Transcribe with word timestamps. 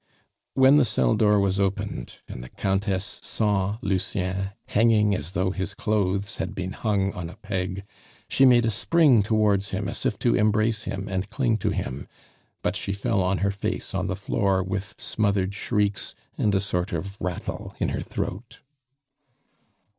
When 0.55 0.77
the 0.77 0.83
cell 0.83 1.13
door 1.13 1.39
was 1.39 1.59
opened, 1.59 2.15
and 2.27 2.43
the 2.43 2.49
Countess 2.49 3.19
saw 3.21 3.77
Lucien 3.83 4.49
hanging 4.69 5.13
as 5.13 5.33
though 5.33 5.51
his 5.51 5.75
clothes 5.75 6.37
had 6.37 6.55
been 6.55 6.71
hung 6.71 7.13
on 7.13 7.29
a 7.29 7.35
peg, 7.35 7.83
she 8.27 8.43
made 8.43 8.65
a 8.65 8.71
spring 8.71 9.21
towards 9.21 9.69
him 9.69 9.87
as 9.87 10.03
if 10.03 10.17
to 10.17 10.33
embrace 10.33 10.85
him 10.85 11.07
and 11.07 11.29
cling 11.29 11.57
to 11.57 11.69
him; 11.69 12.07
but 12.63 12.75
she 12.75 12.93
fell 12.93 13.21
on 13.21 13.37
her 13.45 13.51
face 13.51 13.93
on 13.93 14.07
the 14.07 14.15
floor 14.15 14.63
with 14.63 14.95
smothered 14.97 15.53
shrieks 15.53 16.15
and 16.35 16.55
a 16.55 16.61
sort 16.61 16.91
of 16.93 17.15
rattle 17.19 17.75
in 17.79 17.89
her 17.89 18.01
throat. 18.01 18.57